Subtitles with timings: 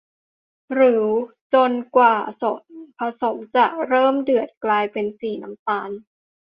[0.73, 1.03] หรือ
[1.53, 2.61] จนกว่าส่วน
[2.99, 5.89] ผสมจะเริ่มเดือดกลายเป็นสีน้ำตาล